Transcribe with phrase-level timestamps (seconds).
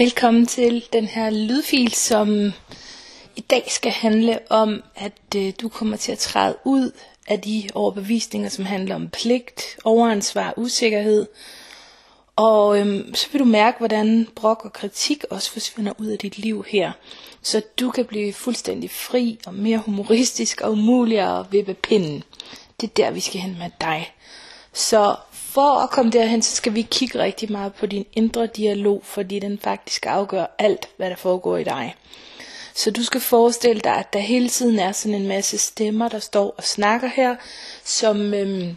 [0.00, 2.52] Velkommen til den her lydfil, som
[3.36, 6.90] i dag skal handle om, at øh, du kommer til at træde ud
[7.28, 11.26] af de overbevisninger, som handler om pligt, overansvar, usikkerhed.
[12.36, 16.38] Og øhm, så vil du mærke, hvordan brok og kritik også forsvinder ud af dit
[16.38, 16.92] liv her.
[17.42, 22.22] Så du kan blive fuldstændig fri og mere humoristisk og umulig at vippe pinden.
[22.80, 24.14] Det er der, vi skal hen med dig.
[24.72, 25.16] Så
[25.50, 29.38] for at komme derhen, så skal vi kigge rigtig meget på din indre dialog, fordi
[29.38, 31.94] den faktisk afgør alt, hvad der foregår i dig.
[32.74, 36.18] Så du skal forestille dig, at der hele tiden er sådan en masse stemmer, der
[36.18, 37.36] står og snakker her,
[37.84, 38.76] som øhm,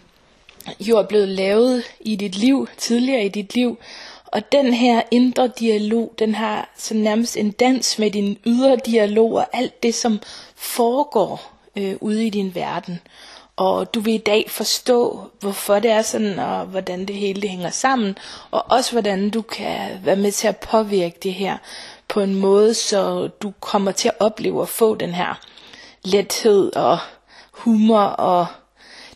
[0.80, 3.78] jo er blevet lavet i dit liv, tidligere i dit liv.
[4.26, 9.34] Og den her indre dialog, den har så nærmest en dans med din ydre dialog
[9.34, 10.20] og alt det, som
[10.56, 13.00] foregår øh, ude i din verden.
[13.56, 17.50] Og du vil i dag forstå, hvorfor det er sådan, og hvordan det hele det
[17.50, 18.18] hænger sammen,
[18.52, 21.58] og også hvordan du kan være med til at påvirke det her
[22.08, 25.40] på en måde, så du kommer til at opleve at få den her
[26.04, 26.98] lethed og
[27.52, 28.46] humor og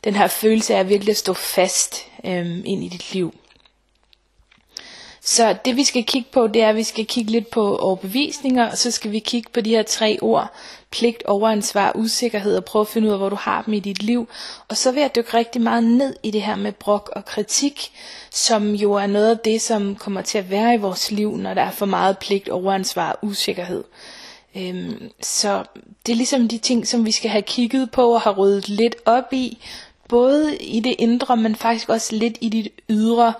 [0.03, 3.33] den her følelse af at virkelig at stå fast øhm, ind i dit liv.
[5.29, 8.71] Så det vi skal kigge på, det er, at vi skal kigge lidt på overbevisninger,
[8.71, 10.53] og så skal vi kigge på de her tre ord,
[10.91, 14.03] pligt, overansvar, usikkerhed, og prøve at finde ud af, hvor du har dem i dit
[14.03, 14.27] liv.
[14.67, 17.91] Og så vil jeg dykke rigtig meget ned i det her med brok og kritik,
[18.31, 21.53] som jo er noget af det, som kommer til at være i vores liv, når
[21.53, 23.83] der er for meget pligt, overansvar og usikkerhed.
[24.55, 25.63] Øhm, så
[26.05, 28.95] det er ligesom de ting, som vi skal have kigget på og have ryddet lidt
[29.05, 29.57] op i,
[30.07, 33.33] både i det indre, men faktisk også lidt i dit ydre,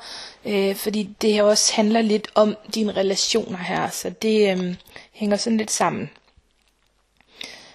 [0.46, 4.76] øh, fordi det her også handler lidt om dine relationer her, så det øh,
[5.12, 6.10] hænger sådan lidt sammen.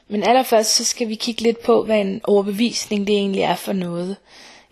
[0.09, 3.73] Men allerførst så skal vi kigge lidt på, hvad en overbevisning det egentlig er for
[3.73, 4.17] noget.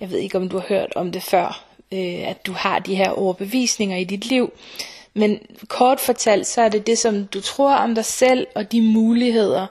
[0.01, 2.95] Jeg ved ikke, om du har hørt om det før, øh, at du har de
[2.95, 4.53] her overbevisninger i dit liv.
[5.15, 8.83] Men kort fortalt, så er det det, som du tror om dig selv, og de
[8.83, 9.67] muligheder,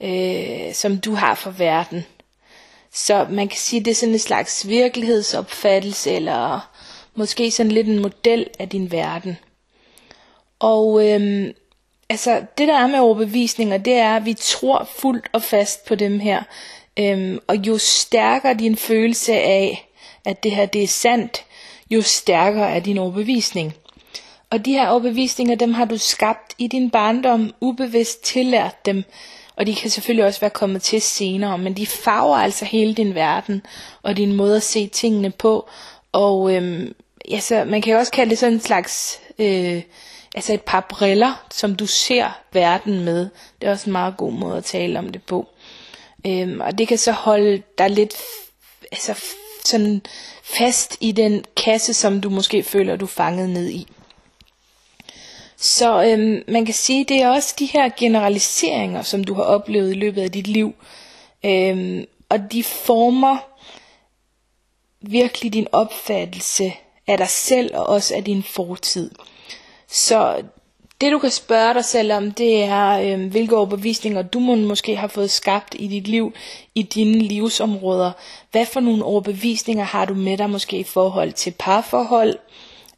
[0.00, 2.04] øh, som du har for verden.
[2.92, 6.70] Så man kan sige, det er sådan en slags virkelighedsopfattelse, eller
[7.14, 9.38] måske sådan lidt en model af din verden.
[10.58, 11.52] Og øhm,
[12.08, 15.94] altså det der er med overbevisninger, det er, at vi tror fuldt og fast på
[15.94, 16.42] dem her.
[16.98, 19.88] Øhm, og jo stærkere din følelse af,
[20.24, 21.44] at det her det er sandt,
[21.90, 23.74] jo stærkere er din overbevisning.
[24.50, 29.04] Og de her overbevisninger, dem har du skabt i din barndom, ubevidst tillært dem,
[29.60, 33.14] og de kan selvfølgelig også være kommet til senere, men de farver altså hele din
[33.14, 33.62] verden
[34.02, 35.68] og din måde at se tingene på.
[36.12, 36.94] Og øhm,
[37.30, 39.82] ja, så man kan jo også kalde det sådan en slags, øh,
[40.34, 43.28] altså et par briller, som du ser verden med.
[43.60, 45.48] Det er også en meget god måde at tale om det på.
[46.26, 48.14] Øhm, og det kan så holde dig lidt
[48.92, 49.24] altså,
[49.64, 50.02] sådan
[50.42, 53.86] fast i den kasse, som du måske føler, du er fanget ned i.
[55.60, 59.90] Så øhm, man kan sige, det er også de her generaliseringer, som du har oplevet
[59.90, 60.74] i løbet af dit liv.
[61.44, 63.36] Øhm, og de former
[65.00, 66.72] virkelig din opfattelse
[67.06, 69.10] af dig selv og også af din fortid.
[69.88, 70.42] Så
[71.00, 75.08] det du kan spørge dig selv om, det er, øhm, hvilke overbevisninger du måske har
[75.08, 76.34] fået skabt i dit liv,
[76.74, 78.12] i dine livsområder.
[78.50, 82.38] Hvad for nogle overbevisninger har du med dig måske i forhold til parforhold?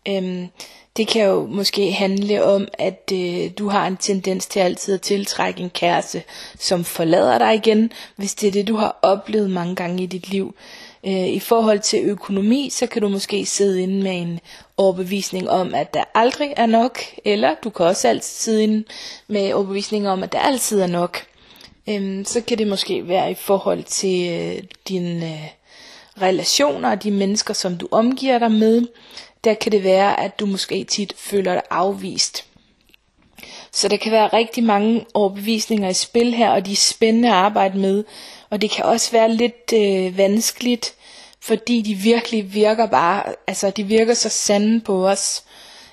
[0.09, 0.49] Øhm,
[0.97, 5.01] det kan jo måske handle om, at øh, du har en tendens til altid at
[5.01, 6.23] tiltrække en kæreste,
[6.59, 10.29] som forlader dig igen, hvis det er det, du har oplevet mange gange i dit
[10.29, 10.55] liv.
[11.07, 14.41] Øh, I forhold til økonomi, så kan du måske sidde inde med en
[14.77, 18.85] overbevisning om, at der aldrig er nok, eller du kan også altid sidde inde
[19.29, 21.19] med overbevisning om, at der altid er nok.
[21.89, 25.49] Øh, så kan det måske være i forhold til øh, dine øh,
[26.23, 28.87] relationer og de mennesker, som du omgiver dig med
[29.45, 32.45] der kan det være, at du måske tit føler dig afvist.
[33.73, 37.35] Så der kan være rigtig mange overbevisninger i spil her, og de er spændende at
[37.35, 38.05] arbejde med.
[38.51, 40.95] Og det kan også være lidt øh, vanskeligt,
[41.41, 45.45] fordi de virkelig virker bare, altså de virker så sande på os.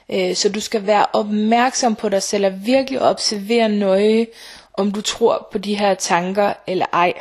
[0.10, 4.28] Øh, så du skal være opmærksom på dig selv og virkelig observere nøje,
[4.74, 7.14] om du tror på de her tanker eller ej.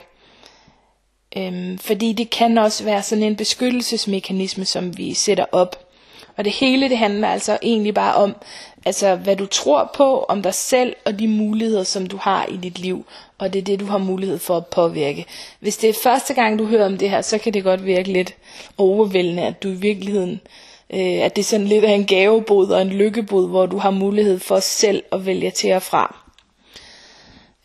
[1.36, 5.87] Øhm, fordi det kan også være sådan en beskyttelsesmekanisme, som vi sætter op.
[6.38, 8.36] Og det hele det handler altså egentlig bare om,
[8.86, 12.56] altså hvad du tror på om dig selv og de muligheder, som du har i
[12.56, 13.04] dit liv.
[13.38, 15.26] Og det er det, du har mulighed for at påvirke.
[15.60, 18.12] Hvis det er første gang, du hører om det her, så kan det godt virke
[18.12, 18.34] lidt
[18.78, 20.40] overvældende, at du i virkeligheden,
[20.94, 23.90] øh, at det er sådan lidt af en gavebod og en lykkebod, hvor du har
[23.90, 26.27] mulighed for selv at vælge til og fra.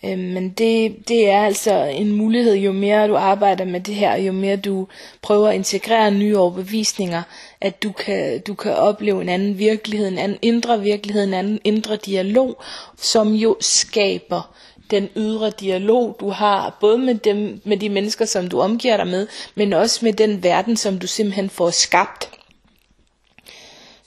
[0.05, 4.15] Øh, men det, det er altså en mulighed, jo mere du arbejder med det her,
[4.17, 4.87] jo mere du
[5.21, 7.21] prøver at integrere nye overbevisninger,
[7.61, 11.59] at du kan, du kan opleve en anden virkelighed, en anden indre virkelighed, en anden
[11.63, 12.61] indre dialog,
[12.97, 14.53] som jo skaber
[14.91, 19.07] den ydre dialog, du har, både med, dem, med de mennesker, som du omgiver dig
[19.07, 22.29] med, men også med den verden, som du simpelthen får skabt.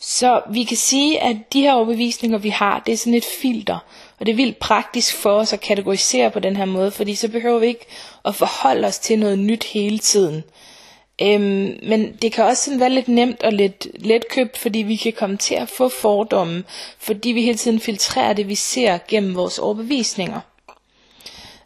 [0.01, 3.79] Så vi kan sige, at de her overbevisninger, vi har, det er sådan et filter.
[4.21, 7.29] Og det er vildt praktisk for os at kategorisere på den her måde, fordi så
[7.29, 7.87] behøver vi ikke
[8.25, 10.45] at forholde os til noget nyt hele tiden.
[11.23, 15.13] Øhm, men det kan også sådan være lidt nemt og lidt letkøbt, fordi vi kan
[15.13, 16.65] komme til at få fordomme,
[16.99, 20.41] fordi vi hele tiden filtrerer det, vi ser gennem vores overbevisninger.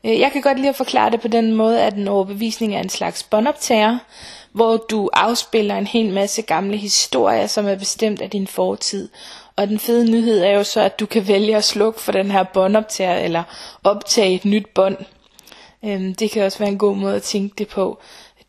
[0.04, 2.80] Øh, jeg kan godt lide at forklare det på den måde, at en overbevisning er
[2.80, 3.98] en slags båndoptager,
[4.52, 9.08] hvor du afspiller en hel masse gamle historier, som er bestemt af din fortid.
[9.56, 12.30] Og den fede nyhed er jo så, at du kan vælge at slukke for den
[12.30, 13.42] her båndoptager, eller
[13.84, 14.96] optage et nyt bånd.
[15.84, 17.98] Øhm, det kan også være en god måde at tænke det på.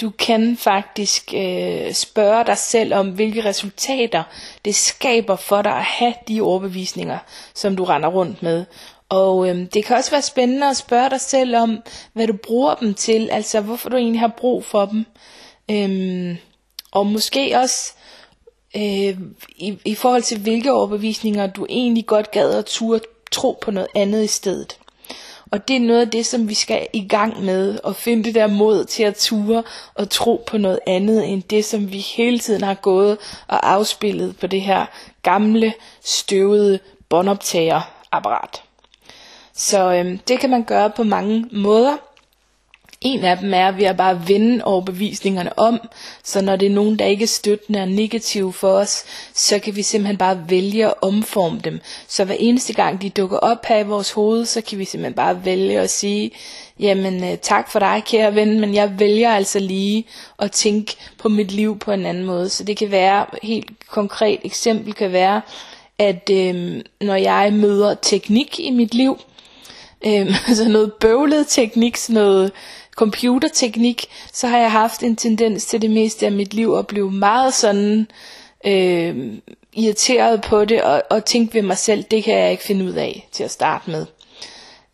[0.01, 4.23] Du kan faktisk øh, spørge dig selv om, hvilke resultater
[4.65, 7.17] det skaber for dig at have de overbevisninger,
[7.53, 8.65] som du render rundt med.
[9.09, 11.77] Og øhm, det kan også være spændende at spørge dig selv om,
[12.13, 15.05] hvad du bruger dem til, altså hvorfor du egentlig har brug for dem.
[15.71, 16.37] Øhm,
[16.91, 17.93] og måske også
[18.75, 19.17] øh,
[19.49, 23.87] i, i forhold til hvilke overbevisninger du egentlig godt gad at turde tro på noget
[23.95, 24.77] andet i stedet.
[25.51, 28.35] Og det er noget af det, som vi skal i gang med, at finde det
[28.35, 29.63] der mod til at ture
[29.93, 33.17] og tro på noget andet, end det, som vi hele tiden har gået
[33.47, 34.85] og afspillet på det her
[35.23, 35.73] gamle,
[36.03, 36.79] støvede
[37.09, 38.61] båndoptagerapparat.
[39.53, 41.97] Så øhm, det kan man gøre på mange måder.
[43.01, 45.79] En af dem er ved at bare vende overbevisningerne om,
[46.23, 49.03] så når det er nogen, der ikke er støttende og negative for os,
[49.33, 51.79] så kan vi simpelthen bare vælge at omforme dem.
[52.07, 55.13] Så hver eneste gang de dukker op her i vores hoved, så kan vi simpelthen
[55.13, 56.31] bare vælge at sige,
[56.79, 60.05] jamen øh, tak for dig kære ven, men jeg vælger altså lige
[60.39, 62.49] at tænke på mit liv på en anden måde.
[62.49, 65.41] Så det kan være, helt konkret eksempel kan være,
[65.99, 69.19] at øh, når jeg møder teknik i mit liv,
[70.07, 72.51] Øhm, altså noget bøvlet teknik, sådan noget
[73.01, 77.11] computerteknik, så har jeg haft en tendens til det meste af mit liv at blive
[77.11, 78.07] meget sådan
[78.65, 79.33] øh,
[79.73, 82.93] irriteret på det og, og tænke ved mig selv, det kan jeg ikke finde ud
[82.93, 84.05] af til at starte med.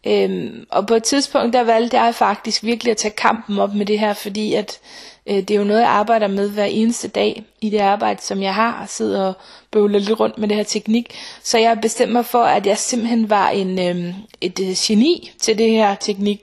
[0.07, 3.85] Øhm, og på et tidspunkt der valgte jeg faktisk virkelig at tage kampen op med
[3.85, 4.79] det her, fordi at
[5.27, 8.41] øh, det er jo noget jeg arbejder med hver eneste dag i det arbejde som
[8.41, 9.33] jeg har, og sidder og
[9.71, 11.13] bøvler lidt rundt med det her teknik.
[11.43, 15.57] Så jeg bestemte mig for at jeg simpelthen var en, øh, et øh, geni til
[15.57, 16.41] det her teknik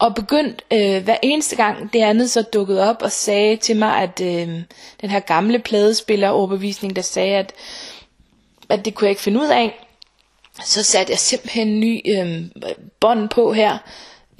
[0.00, 4.02] og begyndt øh, hver eneste gang det andet så dukkede op og sagde til mig,
[4.02, 4.48] at øh,
[5.00, 7.52] den her gamle pladespiller overbevisning, der sagde, at,
[8.68, 9.86] at det kunne jeg ikke finde ud af,
[10.64, 12.64] så satte jeg simpelthen en ny øh,
[13.00, 13.78] bånd på her,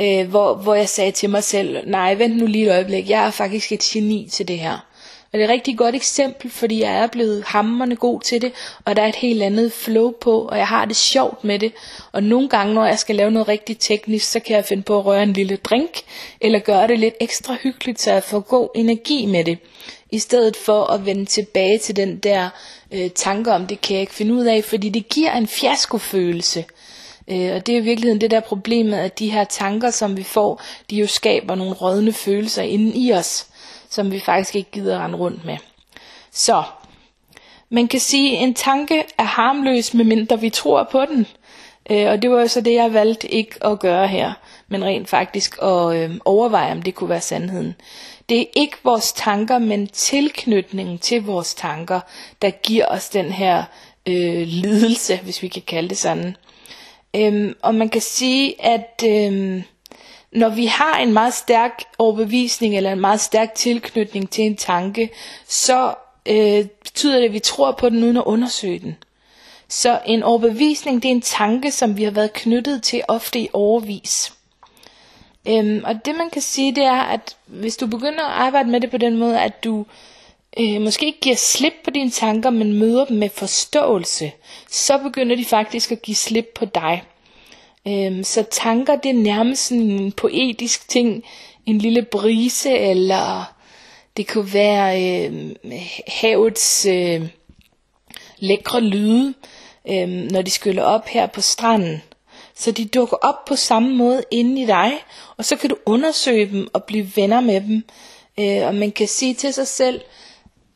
[0.01, 3.27] øh, hvor, hvor jeg sagde til mig selv, nej, vent nu lige et øjeblik, jeg
[3.27, 4.87] er faktisk et geni til det her.
[5.33, 8.53] Og det er et rigtig godt eksempel, fordi jeg er blevet hammerne god til det,
[8.85, 11.73] og der er et helt andet flow på, og jeg har det sjovt med det.
[12.13, 14.99] Og nogle gange, når jeg skal lave noget rigtig teknisk, så kan jeg finde på
[14.99, 16.01] at røre en lille drink,
[16.41, 19.59] eller gøre det lidt ekstra hyggeligt, så jeg får god energi med det.
[20.11, 22.49] I stedet for at vende tilbage til den der
[22.93, 26.65] øh, tanke om, det kan jeg ikke finde ud af, fordi det giver en fiaskofølelse.
[27.29, 30.23] Øh, og det er i virkeligheden det der problemet, at de her tanker, som vi
[30.23, 33.47] får, de jo skaber nogle rådne følelser inden i os
[33.91, 35.57] som vi faktisk ikke gider rende rundt med.
[36.31, 36.63] Så,
[37.71, 41.27] man kan sige, at en tanke er harmløs, medmindre vi tror på den.
[41.91, 44.33] Øh, og det var jo så det, jeg valgte ikke at gøre her,
[44.69, 47.75] men rent faktisk at øh, overveje, om det kunne være sandheden.
[48.29, 52.01] Det er ikke vores tanker, men tilknytningen til vores tanker,
[52.43, 53.65] der giver os den her
[54.07, 56.37] øh, lidelse, hvis vi kan kalde det sådan.
[57.17, 59.63] Øhm, og man kan sige, at øh,
[60.33, 65.11] når vi har en meget stærk overbevisning eller en meget stærk tilknytning til en tanke,
[65.49, 65.95] så
[66.27, 68.97] øh, betyder det, at vi tror på den uden at undersøge den.
[69.69, 73.49] Så en overbevisning, det er en tanke, som vi har været knyttet til ofte i
[73.53, 74.33] overvis.
[75.49, 78.81] Øhm, og det man kan sige, det er, at hvis du begynder at arbejde med
[78.81, 79.87] det på den måde, at du
[80.59, 84.33] øh, måske ikke giver slip på dine tanker, men møder dem med forståelse,
[84.71, 87.03] så begynder de faktisk at give slip på dig.
[87.89, 91.25] Øhm, så tanker, det er nærmest sådan en poetisk ting.
[91.67, 93.53] En lille brise, eller
[94.17, 95.51] det kunne være øh,
[96.09, 97.29] havets øh,
[98.39, 99.35] lækre lyde,
[99.89, 102.03] øh, når de skyller op her på stranden.
[102.55, 104.93] Så de dukker op på samme måde inde i dig,
[105.37, 107.85] og så kan du undersøge dem og blive venner med dem.
[108.41, 110.01] Øh, og man kan sige til sig selv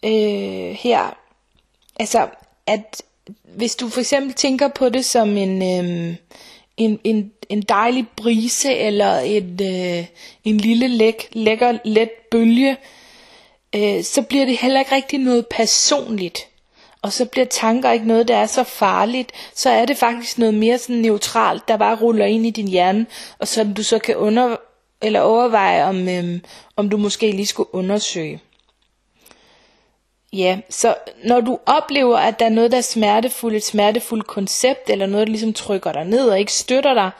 [0.05, 1.17] øh, her,
[1.97, 2.29] altså
[2.67, 3.03] at
[3.57, 6.17] hvis du for eksempel tænker på det som en, øh,
[6.77, 10.07] en, en, en dejlig brise eller et, øh,
[10.45, 12.77] en lille læk, lækker, let bølge,
[13.77, 16.39] øh, så bliver det heller ikke rigtig noget personligt.
[17.03, 19.33] Og så bliver tanker ikke noget, der er så farligt.
[19.55, 23.07] Så er det faktisk noget mere sådan neutralt, der bare ruller ind i din hjerne,
[23.39, 24.57] og som du så kan under,
[25.03, 26.41] eller overveje, om, øh,
[26.77, 28.41] om du måske lige skulle undersøge.
[30.35, 34.91] Ja, så når du oplever, at der er noget, der er smertefuldt, et smertefuldt koncept,
[34.91, 37.11] eller noget, der ligesom trykker dig ned og ikke støtter dig,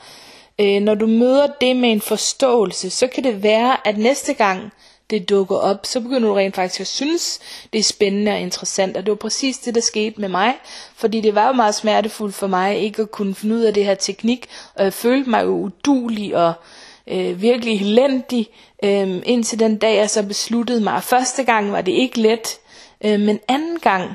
[0.59, 4.71] øh, når du møder det med en forståelse, så kan det være, at næste gang
[5.09, 7.39] det dukker op, så begynder du rent faktisk at synes,
[7.73, 8.97] det er spændende og interessant.
[8.97, 10.53] Og det var præcis det, der skete med mig,
[10.95, 13.85] fordi det var jo meget smertefuldt for mig ikke at kunne finde ud af det
[13.85, 16.53] her teknik, og jeg følte mig jo udulig og
[17.07, 18.47] øh, virkelig elendig,
[18.83, 21.03] øh, indtil den dag, jeg så besluttede mig.
[21.03, 22.59] Første gang var det ikke let,
[23.03, 24.13] Øh, men anden gang,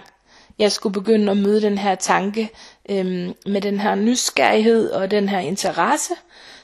[0.58, 2.50] jeg skulle begynde at møde den her tanke
[2.88, 6.14] øh, med den her nysgerrighed og den her interesse,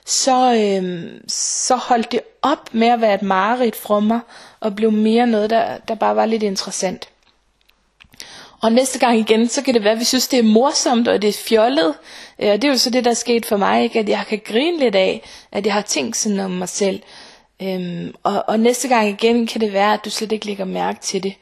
[0.07, 4.21] så, øh, så holdt det op med at være et mareridt for mig,
[4.61, 7.09] og blev mere noget, der, der bare var lidt interessant.
[8.63, 11.23] Og næste gang igen, så kan det være, at vi synes, det er morsomt, og
[11.23, 11.95] det er fjollet.
[12.39, 13.99] Øh, og det er jo så det, der er sket for mig, ikke?
[13.99, 17.03] at jeg kan grine lidt af, at jeg har tænkt sådan om mig selv.
[17.63, 21.01] Øhm, og, og næste gang igen kan det være, at du slet ikke lægger mærke
[21.01, 21.35] til det.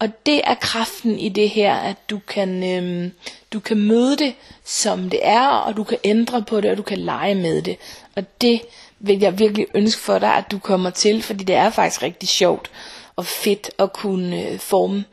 [0.00, 3.12] Og det er kraften i det her, at du kan, øhm,
[3.52, 6.82] du kan møde det, som det er, og du kan ændre på det, og du
[6.82, 7.76] kan lege med det.
[8.16, 8.60] Og det
[9.00, 12.28] vil jeg virkelig ønske for dig, at du kommer til, fordi det er faktisk rigtig
[12.28, 12.70] sjovt
[13.16, 15.04] og fedt at kunne øh, forme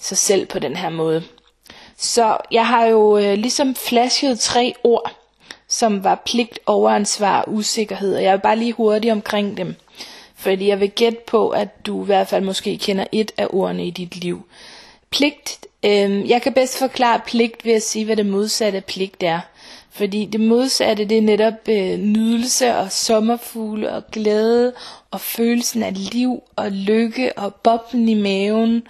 [0.00, 1.22] sig selv på den her måde.
[1.96, 5.12] Så jeg har jo øh, ligesom flashet tre ord,
[5.68, 9.74] som var pligt, overansvar og usikkerhed, og jeg vil bare lige hurtigt omkring dem.
[10.40, 13.86] Fordi jeg vil gætte på, at du i hvert fald måske kender et af ordene
[13.86, 14.46] i dit liv.
[15.10, 15.66] Pligt.
[15.84, 19.40] Øh, jeg kan bedst forklare pligt ved at sige, hvad det modsatte af pligt er.
[19.90, 24.72] Fordi det modsatte, det er netop øh, nydelse og sommerfugle og glæde
[25.10, 28.82] og følelsen af liv og lykke og boblen i maven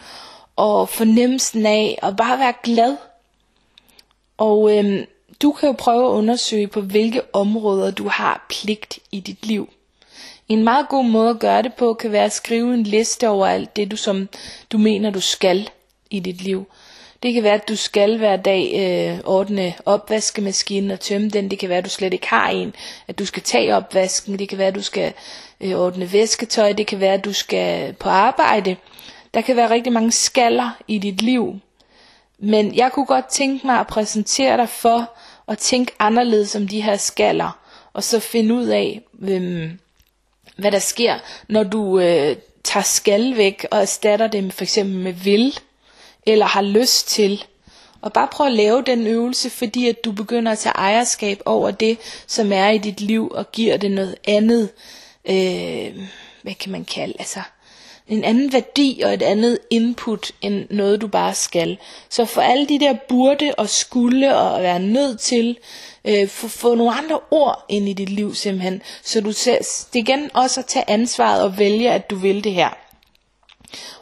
[0.56, 2.96] og fornemmelsen af at bare være glad.
[4.38, 5.06] Og øh,
[5.42, 9.68] du kan jo prøve at undersøge på hvilke områder du har pligt i dit liv.
[10.50, 13.46] En meget god måde at gøre det på kan være at skrive en liste over
[13.46, 14.28] alt det, du, som
[14.72, 15.70] du mener, du skal
[16.10, 16.66] i dit liv.
[17.22, 21.50] Det kan være, at du skal hver dag øh, ordne opvaskemaskinen og tømme den.
[21.50, 22.74] Det kan være, at du slet ikke har en.
[23.08, 24.38] At du skal tage opvasken.
[24.38, 25.12] Det kan være, at du skal
[25.60, 26.72] øh, ordne væsketøj.
[26.72, 28.76] Det kan være, at du skal på arbejde.
[29.34, 31.54] Der kan være rigtig mange skaller i dit liv.
[32.38, 35.10] Men jeg kunne godt tænke mig at præsentere dig for
[35.48, 37.58] at tænke anderledes om de her skaller.
[37.92, 39.70] Og så finde ud af, øh,
[40.60, 45.12] hvad der sker, når du øh, tager skal væk og erstatter dem for eksempel med
[45.12, 45.58] vil,
[46.26, 47.44] eller har lyst til.
[48.00, 51.70] Og bare prøv at lave den øvelse, fordi at du begynder at tage ejerskab over
[51.70, 54.68] det, som er i dit liv, og giver det noget andet,
[55.24, 56.02] øh,
[56.42, 57.40] hvad kan man kalde, altså
[58.10, 61.78] en anden værdi og et andet input end noget du bare skal.
[62.08, 65.58] Så for alle de der burde og skulle og være nødt til,
[66.04, 69.58] øh, få, få nogle andre ord ind i dit liv simpelthen, så du ser,
[69.92, 72.68] det igen også at tage ansvaret og vælge, at du vil det her.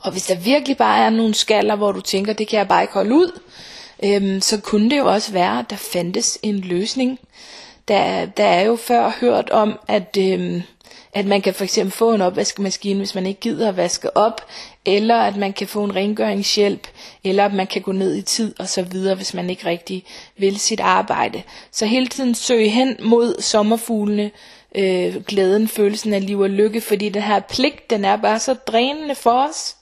[0.01, 2.83] Og hvis der virkelig bare er nogle skaller, hvor du tænker, det kan jeg bare
[2.83, 3.41] ikke holde ud,
[4.05, 7.19] øhm, så kunne det jo også være, at der fandtes en løsning.
[7.89, 10.63] Der, der er jo før hørt om, at øhm,
[11.13, 14.41] at man kan for eksempel få en opvaskemaskine, hvis man ikke gider at vaske op,
[14.85, 16.87] eller at man kan få en rengøringshjælp,
[17.25, 20.05] eller at man kan gå ned i tid og så videre, hvis man ikke rigtig
[20.37, 21.43] vil sit arbejde.
[21.71, 24.31] Så hele tiden søg hen mod sommerfuglene,
[24.75, 28.55] øh, glæden, følelsen af liv og lykke, fordi den her pligt, den er bare så
[28.55, 29.77] drænende for os.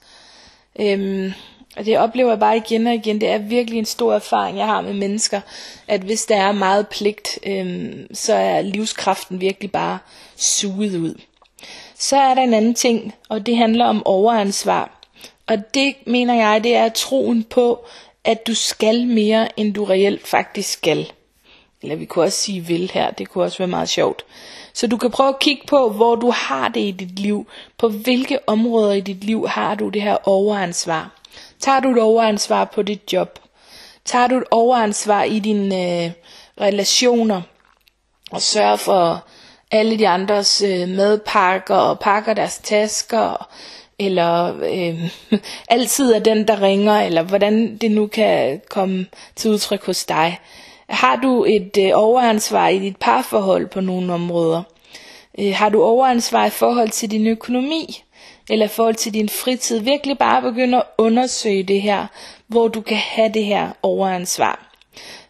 [0.81, 1.33] Øhm,
[1.77, 3.21] og det oplever jeg bare igen og igen.
[3.21, 5.41] Det er virkelig en stor erfaring, jeg har med mennesker,
[5.89, 9.99] at hvis der er meget pligt, øhm, så er livskraften virkelig bare
[10.37, 11.15] suget ud.
[11.99, 14.91] Så er der en anden ting, og det handler om overansvar.
[15.47, 17.87] Og det mener jeg, det er troen på,
[18.25, 21.13] at du skal mere, end du reelt faktisk skal.
[21.83, 24.25] Eller vi kunne også sige vil her, det kunne også være meget sjovt.
[24.73, 27.47] Så du kan prøve at kigge på, hvor du har det i dit liv.
[27.79, 31.11] På hvilke områder i dit liv har du det her overansvar.
[31.61, 33.39] Tager du et overansvar på dit job?
[34.05, 36.11] Tager du et overansvar i dine øh,
[36.61, 37.43] relationer?
[38.31, 39.25] Og sørger for
[39.71, 43.49] alle de andres øh, madpakker og pakker deres tasker?
[43.99, 45.11] Eller øh,
[45.69, 47.01] altid er den, der ringer?
[47.01, 50.39] Eller hvordan det nu kan komme til udtryk hos dig?
[50.89, 54.63] Har du et øh, overansvar i dit parforhold på nogle områder?
[55.39, 58.03] Øh, har du overansvar i forhold til din økonomi?
[58.51, 62.07] Eller i forhold til din fritid, virkelig bare begynde at undersøge det her,
[62.47, 64.73] hvor du kan have det her overansvar.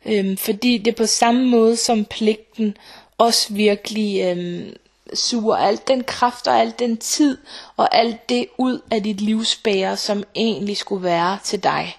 [0.07, 2.77] Øhm, fordi det er på samme måde som pligten
[3.19, 4.77] også virkelig øhm,
[5.15, 7.39] suger alt den kraft og alt den tid
[7.77, 11.97] og alt det ud af dit livsbære, som egentlig skulle være til dig.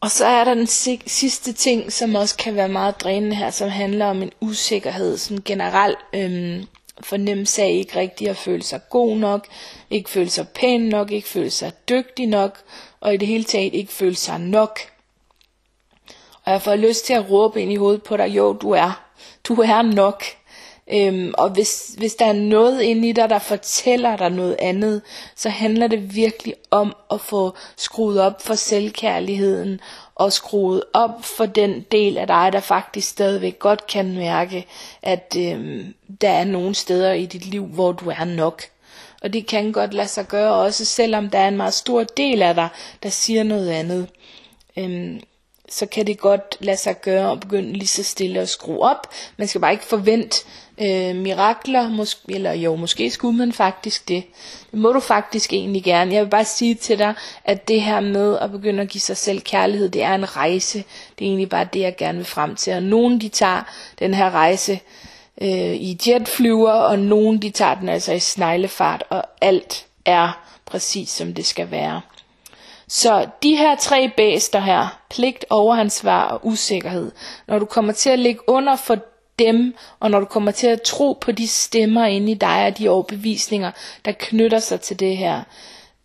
[0.00, 0.66] Og så er der den
[1.06, 5.42] sidste ting, som også kan være meget drænende her, som handler om en usikkerhed, sådan
[5.44, 6.66] generelt øhm,
[7.00, 9.46] fornemmelse af ikke rigtig at føle sig god nok,
[9.90, 12.58] ikke føle sig pæn nok, ikke føle sig dygtig nok,
[13.00, 14.78] og i det hele taget ikke føle sig nok.
[16.44, 19.04] Og jeg får lyst til at råbe ind i hovedet på dig, jo du er,
[19.44, 20.24] du er nok.
[20.92, 25.02] Øhm, og hvis, hvis der er noget inde i dig, der fortæller dig noget andet,
[25.36, 29.80] så handler det virkelig om at få skruet op for selvkærligheden,
[30.14, 34.66] og skruet op for den del af dig, der faktisk stadigvæk godt kan mærke,
[35.02, 35.86] at øh,
[36.20, 38.62] der er nogle steder i dit liv, hvor du er nok.
[39.22, 42.42] Og det kan godt lade sig gøre også, selvom der er en meget stor del
[42.42, 42.68] af dig,
[43.02, 44.08] der siger noget andet.
[44.76, 45.20] Øhm,
[45.68, 49.06] så kan det godt lade sig gøre at begynde lige så stille at skrue op.
[49.36, 50.44] Man skal bare ikke forvente
[50.82, 54.24] øh, mirakler, måske, eller jo, måske skulle man faktisk det.
[54.70, 56.14] Det må du faktisk egentlig gerne.
[56.14, 59.16] Jeg vil bare sige til dig, at det her med at begynde at give sig
[59.16, 60.78] selv kærlighed, det er en rejse.
[61.18, 62.72] Det er egentlig bare det, jeg gerne vil frem til.
[62.72, 63.62] Og nogen de tager
[63.98, 64.80] den her rejse
[65.42, 71.08] øh, i jetflyver, og nogen de tager den altså i sneglefart, og alt er præcis
[71.08, 72.00] som det skal være.
[72.88, 77.12] Så de her tre bæster her, pligt, overansvar og usikkerhed,
[77.48, 78.98] når du kommer til at ligge under for
[79.46, 82.78] dem, og når du kommer til at tro på de stemmer inde i dig og
[82.78, 83.70] de overbevisninger,
[84.04, 85.42] der knytter sig til det her,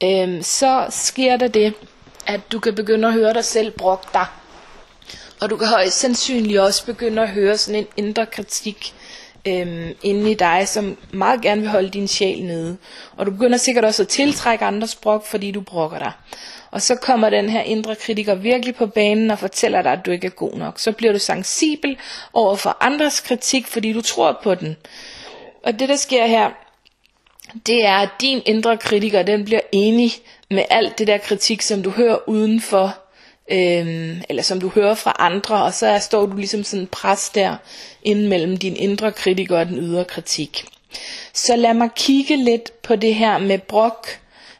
[0.03, 1.73] øhm, så sker der det,
[2.27, 4.25] at du kan begynde at høre dig selv brokke dig.
[5.41, 8.93] Og du kan højst sandsynligt også begynde at høre sådan en indre kritik
[9.47, 12.77] øhm, inde i dig, som meget gerne vil holde din sjæl nede.
[13.17, 16.11] Og du begynder sikkert også at tiltrække andres brok, fordi du brokker dig.
[16.71, 20.11] Og så kommer den her indre kritiker virkelig på banen og fortæller dig, at du
[20.11, 20.79] ikke er god nok.
[20.79, 21.97] Så bliver du sensibel
[22.33, 24.77] over for andres kritik, fordi du tror på den.
[25.63, 26.49] Og det der sker her,
[27.65, 30.11] det er, at din indre kritiker, den bliver enig
[30.49, 33.06] med alt det der kritik, som du hører udenfor,
[33.51, 37.29] øhm, eller som du hører fra andre, og så står du ligesom sådan en pres
[37.29, 37.55] der,
[38.03, 40.65] inden mellem din indre kritiker og den ydre kritik.
[41.33, 44.07] Så lad mig kigge lidt på det her med brok,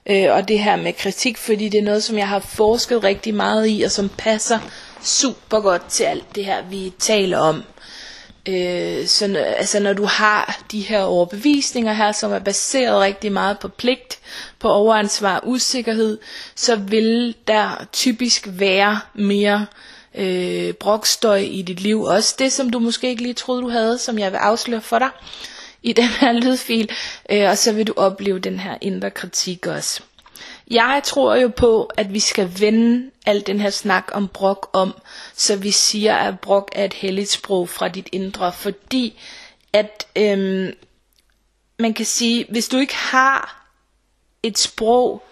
[0.06, 3.34] øh, og det her med kritik, fordi det er noget, som jeg har forsket rigtig
[3.34, 4.60] meget i, og som passer
[5.02, 7.64] super godt til alt det her, vi taler om.
[8.48, 13.60] Øh, så altså når du har de her overbevisninger her, som er baseret rigtig meget
[13.60, 14.20] på pligt,
[14.60, 16.18] på overansvar og usikkerhed,
[16.56, 19.66] så vil der typisk være mere
[20.16, 22.02] øh, brokstøj i dit liv.
[22.02, 25.00] Også det, som du måske ikke lige troede, du havde, som jeg vil afsløre for
[25.00, 25.10] dig
[25.84, 26.90] i den her lydfil,
[27.32, 30.02] øh, og så vil du opleve den her indre kritik også.
[30.72, 34.94] Jeg tror jo på, at vi skal vende al den her snak om brok om,
[35.36, 39.20] så vi siger, at brok er et helligt sprog fra dit indre, fordi
[39.74, 40.74] at øhm,
[41.80, 43.67] man kan sige, hvis du ikke har
[44.44, 45.24] et sprog,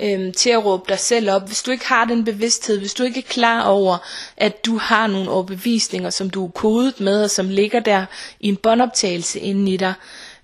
[0.00, 1.46] øhm, til at råbe dig selv op.
[1.46, 3.98] Hvis du ikke har den bevidsthed, hvis du ikke er klar over,
[4.36, 8.06] at du har nogle overbevisninger, som du er kodet med, og som ligger der
[8.40, 9.94] i en båndoptagelse inde i dig,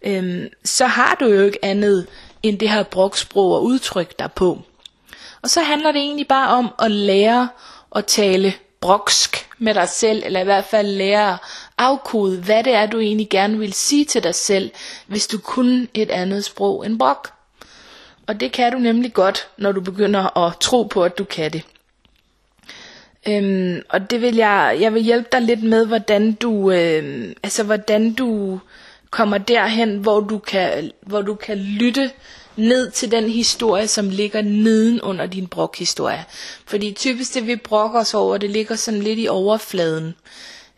[0.02, 2.06] øhm, så har du jo ikke andet
[2.42, 4.62] end det her brugsprog at udtrykke dig på.
[5.42, 7.48] Og så handler det egentlig bare om at lære
[7.96, 11.38] at tale broksk med dig selv, eller i hvert fald lære at
[11.78, 14.70] afkode, hvad det er, du egentlig gerne vil sige til dig selv,
[15.06, 17.33] hvis du kunne et andet sprog end brok.
[18.26, 21.52] Og det kan du nemlig godt, når du begynder at tro på, at du kan
[21.52, 21.62] det.
[23.28, 27.62] Øhm, og det vil jeg, jeg vil hjælpe dig lidt med, hvordan du, øhm, altså
[27.62, 28.60] hvordan du
[29.10, 32.10] kommer derhen, hvor du kan, hvor du kan lytte
[32.56, 36.24] ned til den historie, som ligger neden under din brokhistorie.
[36.66, 40.14] Fordi typisk det vi brokker os over, det ligger sådan lidt i overfladen.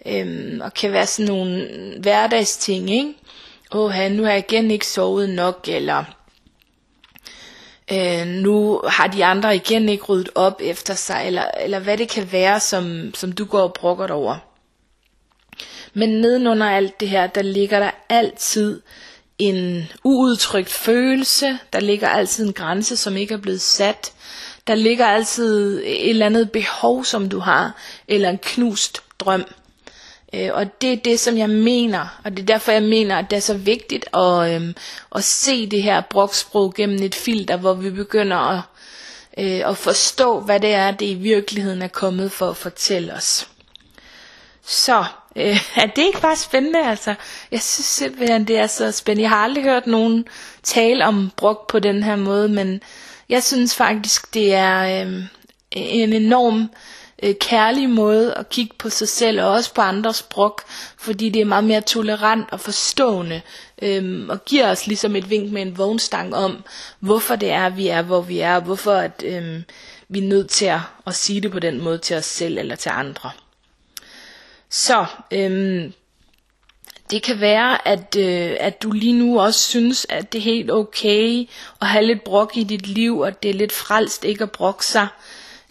[0.06, 1.68] Øhm, og kan være sådan nogle
[2.00, 3.14] hverdagsting, ikke?
[3.72, 6.04] Åh, nu har jeg igen ikke sovet nok, eller
[7.92, 12.08] øh, nu har de andre igen ikke ryddet op efter sig, eller, eller hvad det
[12.08, 14.36] kan være, som, som du går og brokker over.
[15.94, 18.80] Men nedenunder alt det her, der ligger der altid
[19.38, 24.12] en uudtrykt følelse, der ligger altid en grænse, som ikke er blevet sat,
[24.66, 27.76] der ligger altid et eller andet behov, som du har,
[28.08, 29.44] eller en knust drøm.
[30.34, 33.30] Øh, og det er det, som jeg mener, og det er derfor, jeg mener, at
[33.30, 34.74] det er så vigtigt at, øhm,
[35.14, 38.60] at se det her broksprog gennem et filter, hvor vi begynder at,
[39.38, 43.48] øh, at forstå, hvad det er, det i virkeligheden er kommet for at fortælle os.
[44.66, 45.04] Så
[45.36, 46.86] øh, er det ikke bare spændende?
[46.88, 47.14] Altså,
[47.50, 49.22] jeg synes simpelthen, det er så spændende.
[49.22, 50.24] Jeg har aldrig hørt nogen
[50.62, 52.80] tale om brok på den her måde, men
[53.28, 55.22] jeg synes faktisk, det er øh,
[55.70, 56.70] en enorm
[57.22, 60.62] øh, kærlig måde at kigge på sig selv og også på andres brok,
[60.98, 63.40] fordi det er meget mere tolerant og forstående
[63.82, 66.64] øh, og giver os ligesom et vink med en vognstang om,
[67.00, 69.62] hvorfor det er, vi er, hvor vi er, og hvorfor at, øh,
[70.08, 72.76] vi er nødt til at, at sige det på den måde til os selv eller
[72.76, 73.30] til andre.
[74.70, 75.90] Så øh,
[77.10, 80.70] det kan være, at, øh, at du lige nu også synes, at det er helt
[80.70, 81.48] okay
[81.80, 84.86] at have lidt brok i dit liv, og det er lidt frelst ikke at brokke
[84.86, 85.08] sig.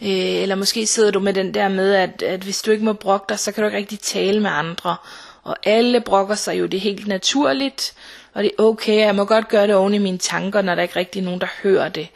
[0.01, 2.93] Øh, eller måske sidder du med den der med, at, at hvis du ikke må
[2.93, 4.95] brokke dig, så kan du ikke rigtig tale med andre.
[5.43, 7.93] Og alle brokker sig jo, det er helt naturligt,
[8.33, 10.81] og det er okay, jeg må godt gøre det oven i mine tanker, når der
[10.81, 12.07] ikke rigtig er nogen, der hører det.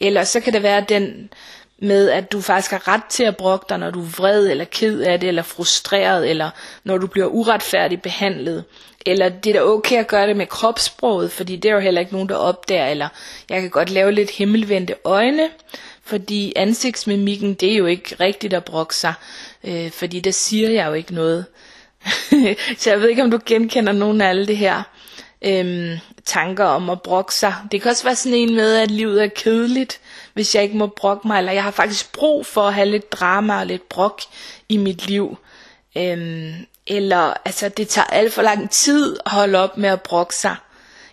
[0.00, 1.30] Eller så kan det være den
[1.78, 4.64] med, at du faktisk har ret til at brokke dig, når du er vred eller
[4.64, 6.50] ked af det, eller frustreret, eller
[6.84, 8.64] når du bliver uretfærdigt behandlet.
[9.06, 12.00] Eller det er da okay at gøre det med kropssproget, fordi det er jo heller
[12.00, 12.86] ikke nogen, der opdager.
[12.86, 13.08] Eller
[13.50, 15.48] jeg kan godt lave lidt himmelvendte øjne,
[16.06, 19.14] fordi ansigtsmimikken, det er jo ikke rigtigt at brokke sig,
[19.64, 21.46] øh, fordi der siger jeg jo ikke noget.
[22.78, 24.82] så jeg ved ikke, om du genkender nogen af alle det her
[25.44, 27.54] øhm, tanker om at brokke sig.
[27.72, 30.00] Det kan også være sådan en med, at livet er kedeligt,
[30.34, 33.12] hvis jeg ikke må brokke mig, eller jeg har faktisk brug for at have lidt
[33.12, 34.20] drama og lidt brok
[34.68, 35.38] i mit liv.
[35.96, 36.52] Øhm,
[36.86, 40.56] eller altså, det tager alt for lang tid at holde op med at brokke sig.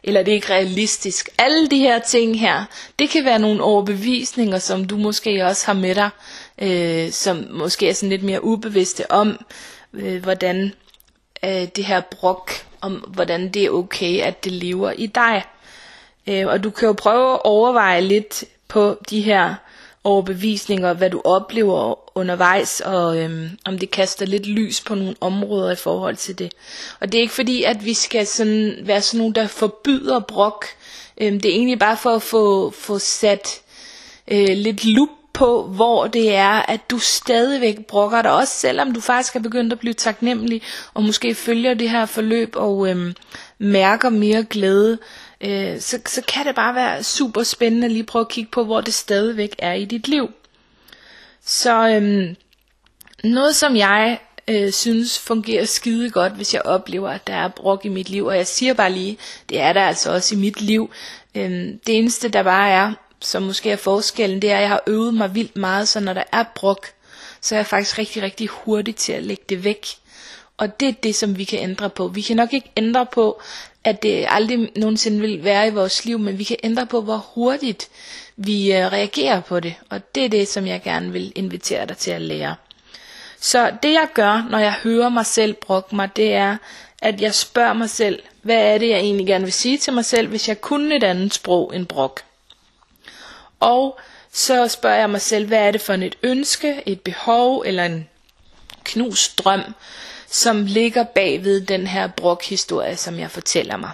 [0.04, 1.30] Eller det er ikke realistisk.
[1.38, 2.66] Alle de her ting her,
[3.00, 6.10] det kan være nogle overbevisninger, som du måske også har med dig,
[6.62, 9.46] øh, som måske er sådan lidt mere ubevidste om,
[9.94, 10.74] øh, hvordan
[11.46, 15.44] øh, det her brok, om hvordan det er okay, at det lever i dig.
[16.28, 19.56] Øh, og du kan jo prøve at overveje lidt på de her
[20.04, 25.72] overbevisninger, hvad du oplever undervejs, og øhm, om det kaster lidt lys på nogle områder
[25.72, 26.54] i forhold til det.
[27.00, 30.66] Og det er ikke fordi, at vi skal sådan være sådan nogle, der forbyder brok.
[31.22, 33.62] Øhm, det er egentlig bare for at få, få sat
[34.28, 39.02] øh, lidt lup på, hvor det er, at du stadigvæk brokker dig, også selvom du
[39.02, 40.62] faktisk er begyndt at blive taknemmelig,
[40.94, 43.16] og måske følger det her forløb og øhm,
[43.60, 44.98] mærker mere glæde,
[45.44, 48.64] øh, så, så kan det bare være super spændende at lige prøve at kigge på,
[48.64, 50.32] hvor det stadigvæk er i dit liv.
[51.46, 52.36] Så øhm,
[53.24, 57.86] noget som jeg øh, synes fungerer skide godt, hvis jeg oplever, at der er brok
[57.86, 59.18] i mit liv, og jeg siger bare lige,
[59.50, 60.92] det er der altså også i mit liv.
[61.36, 64.84] Øhm, det eneste der bare er, som måske er forskellen, det er, at jeg har
[64.88, 66.88] øvet mig vildt meget, så når der er brok,
[67.42, 69.86] så er jeg faktisk rigtig, rigtig hurtig til at lægge det væk.
[70.58, 72.08] Og det er det, som vi kan ændre på.
[72.08, 73.42] Vi kan nok ikke ændre på,
[73.84, 77.18] at det aldrig nogensinde vil være i vores liv, men vi kan ændre på, hvor
[77.18, 77.90] hurtigt
[78.36, 79.76] vi øh, reagerer på det.
[79.90, 82.56] Og det er det, som jeg gerne vil invitere dig til at lære.
[83.40, 86.58] Så det jeg gør, når jeg hører mig selv brokke mig, det er,
[87.02, 90.06] at jeg spørger mig selv, hvad er det, jeg egentlig gerne vil sige til mig
[90.06, 92.22] selv, hvis jeg kunne et andet sprog end brok.
[93.60, 94.00] Og
[94.32, 98.10] så spørger jeg mig selv, hvad er det for et ønske, et behov eller en
[98.84, 99.62] knust drøm,
[100.32, 103.92] som ligger bagved den her brokhistorie, som jeg fortæller mig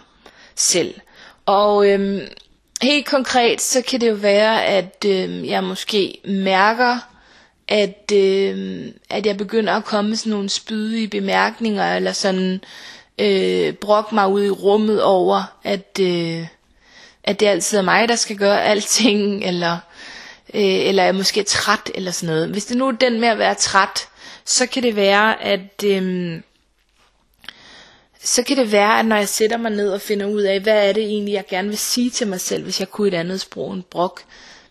[0.56, 0.94] selv.
[1.46, 2.22] Og øhm,
[2.82, 7.00] helt konkret, så kan det jo være, at øhm, jeg måske mærker,
[7.68, 12.62] at, øhm, at jeg begynder at komme sådan nogle spydige bemærkninger, eller sådan
[13.20, 16.46] øh, brok mig ud i rummet over, at, øh,
[17.24, 19.78] at det altid er mig, der skal gøre alting, eller,
[20.54, 22.50] øh, eller jeg er måske træt, eller sådan noget.
[22.50, 24.08] Hvis det nu er den med at være træt,
[24.48, 26.44] så kan det være, at øhm,
[28.24, 30.90] så kan det være, at når jeg sætter mig ned og finder ud af, hvad
[30.90, 33.42] er det egentlig, jeg gerne vil sige til mig selv, hvis jeg kunne et andet
[33.42, 34.24] sprog end brok,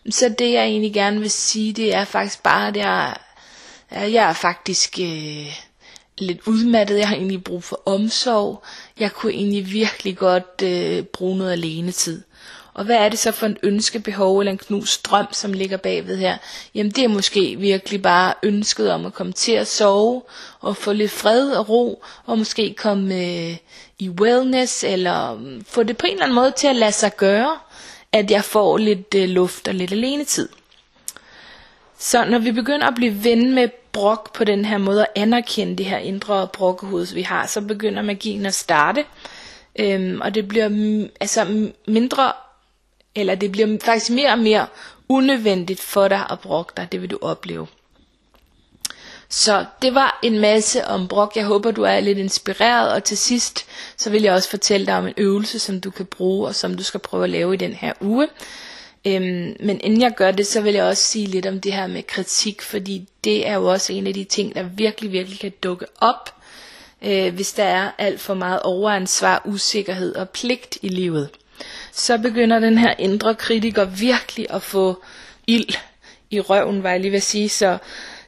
[0.09, 3.15] så det jeg egentlig gerne vil sige, det er faktisk bare, at jeg,
[3.91, 5.59] jeg er faktisk øh,
[6.17, 8.63] lidt udmattet, jeg har egentlig brug for omsorg,
[8.99, 12.23] jeg kunne egentlig virkelig godt øh, bruge noget alene tid.
[12.77, 16.17] Og hvad er det så for en ønskebehov eller en knust drøm, som ligger bagved
[16.17, 16.37] her?
[16.75, 20.21] Jamen det er måske virkelig bare ønsket om at komme til at sove
[20.59, 23.57] og få lidt fred og ro, og måske komme øh,
[23.99, 27.17] i wellness, eller mm, få det på en eller anden måde til at lade sig
[27.17, 27.57] gøre,
[28.11, 30.49] at jeg får lidt øh, luft og lidt alenetid.
[31.99, 35.75] Så når vi begynder at blive ven med brok på den her måde, og anerkende
[35.75, 39.05] det her indre brokkehoved, vi har, så begynder magien at starte.
[39.79, 42.31] Øhm, og det bliver mm, altså mindre
[43.17, 44.67] eller det bliver faktisk mere og mere
[45.09, 47.67] unødvendigt for dig at brokke dig, det vil du opleve.
[49.29, 51.35] Så det var en masse om brok.
[51.35, 52.91] Jeg håber, du er lidt inspireret.
[52.93, 53.65] Og til sidst,
[53.97, 56.73] så vil jeg også fortælle dig om en øvelse, som du kan bruge, og som
[56.73, 58.27] du skal prøve at lave i den her uge.
[59.07, 61.87] Øhm, men inden jeg gør det, så vil jeg også sige lidt om det her
[61.87, 65.51] med kritik, fordi det er jo også en af de ting, der virkelig, virkelig kan
[65.63, 66.35] dukke op,
[67.01, 71.29] øh, hvis der er alt for meget overansvar, usikkerhed og pligt i livet
[71.97, 75.03] så begynder den her indre kritiker virkelig at få
[75.47, 75.77] ild
[76.31, 77.49] i røven, var jeg lige vil sige.
[77.49, 77.77] Så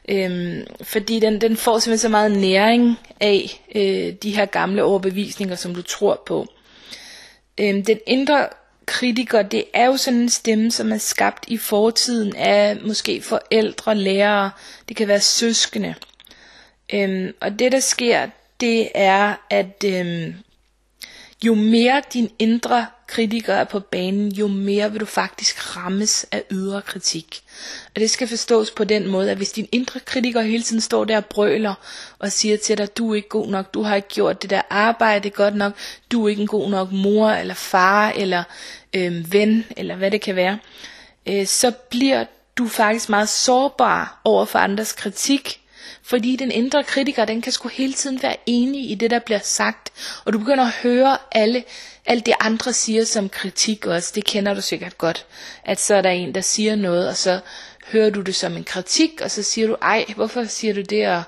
[0.08, 5.56] Øhm, fordi den, den får simpelthen så meget næring af øh, de her gamle overbevisninger,
[5.56, 6.46] som du tror på.
[7.60, 8.48] Øhm, den indre
[8.86, 13.94] kritiker, det er jo sådan en stemme, som er skabt i fortiden af måske forældre,
[13.94, 14.50] lærere,
[14.88, 15.94] det kan være søskende.
[16.94, 18.26] Øhm, og det der sker,
[18.60, 20.34] det er, at øhm,
[21.44, 26.42] jo mere din indre kritiker er på banen, jo mere vil du faktisk rammes af
[26.50, 27.42] ydre kritik.
[27.94, 31.04] Og det skal forstås på den måde, at hvis din indre kritiker hele tiden står
[31.04, 31.74] der og brøler
[32.18, 34.62] og siger til dig, du er ikke god nok, du har ikke gjort det der
[34.70, 35.72] arbejde godt nok,
[36.12, 38.42] du er ikke en god nok mor eller far eller
[38.94, 40.58] øh, ven eller hvad det kan være,
[41.26, 42.24] øh, så bliver
[42.58, 45.60] du faktisk meget sårbar over for andres kritik,
[46.02, 49.38] fordi den indre kritiker, den kan sgu hele tiden være enig i det, der bliver
[49.42, 49.92] sagt.
[50.24, 51.64] Og du begynder at høre alle,
[52.06, 54.12] alt det andre siger som kritik også.
[54.14, 55.26] Det kender du sikkert godt.
[55.64, 57.40] At så er der en, der siger noget, og så
[57.86, 61.08] hører du det som en kritik, og så siger du, ej, hvorfor siger du det?
[61.08, 61.22] Og,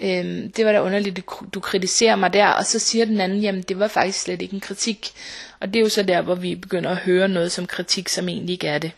[0.00, 1.20] øhm, det var da underligt,
[1.54, 2.46] du kritiserer mig der.
[2.46, 5.12] Og så siger den anden, jamen det var faktisk slet ikke en kritik.
[5.60, 8.28] Og det er jo så der, hvor vi begynder at høre noget som kritik, som
[8.28, 8.92] egentlig ikke er det.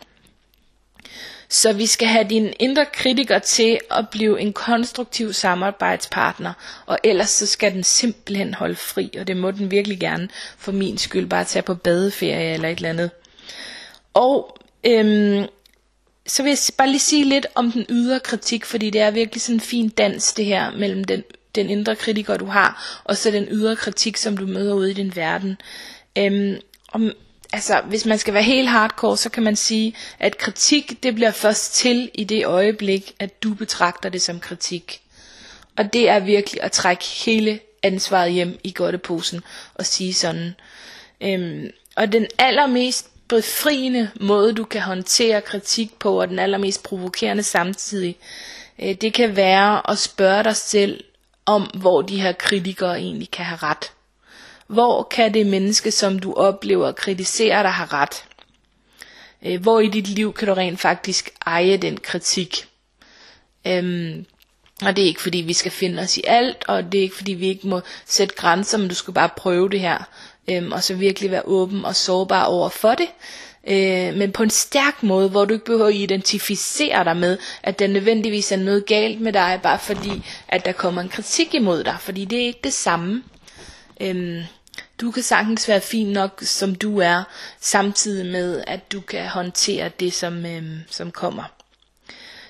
[1.49, 6.53] Så vi skal have din indre kritiker til at blive en konstruktiv samarbejdspartner,
[6.85, 10.71] og ellers så skal den simpelthen holde fri, og det må den virkelig gerne for
[10.71, 13.11] min skyld bare tage på badeferie eller et eller andet.
[14.13, 15.45] Og øhm,
[16.27, 19.41] så vil jeg bare lige sige lidt om den ydre kritik, fordi det er virkelig
[19.41, 21.23] sådan en fin dans det her mellem den,
[21.55, 24.93] den indre kritiker du har, og så den ydre kritik, som du møder ude i
[24.93, 25.57] din verden.
[26.17, 26.57] Øhm,
[26.91, 27.11] om,
[27.55, 31.31] altså, hvis man skal være helt hardcore, så kan man sige, at kritik, det bliver
[31.31, 35.01] først til i det øjeblik, at du betragter det som kritik.
[35.77, 39.41] Og det er virkelig at trække hele ansvaret hjem i godteposen
[39.75, 40.55] og sige sådan.
[41.21, 47.43] Øhm, og den allermest befriende måde, du kan håndtere kritik på, og den allermest provokerende
[47.43, 48.15] samtidig,
[48.79, 51.03] øh, det kan være at spørge dig selv
[51.45, 53.91] om, hvor de her kritikere egentlig kan have ret.
[54.67, 58.23] Hvor kan det menneske, som du oplever kritiserer dig, have ret?
[59.45, 62.67] Øh, hvor i dit liv kan du rent faktisk eje den kritik?
[63.67, 64.25] Øhm,
[64.81, 67.15] og det er ikke fordi vi skal finde os i alt, og det er ikke
[67.15, 70.09] fordi vi ikke må sætte grænser, men du skal bare prøve det her,
[70.49, 73.07] øhm, og så virkelig være åben og sårbar over for det.
[73.67, 77.79] Øh, men på en stærk måde, hvor du ikke behøver at identificere dig med, at
[77.79, 81.83] der nødvendigvis er noget galt med dig, bare fordi, at der kommer en kritik imod
[81.83, 83.23] dig, fordi det er ikke det samme.
[84.01, 84.43] Øhm,
[85.01, 87.23] du kan sagtens være fin nok, som du er,
[87.59, 91.43] samtidig med, at du kan håndtere det, som, øhm, som kommer.